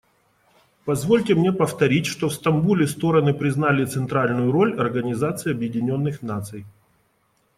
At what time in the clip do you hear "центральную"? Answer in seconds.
3.85-4.51